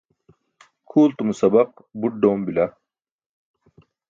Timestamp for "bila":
2.45-2.65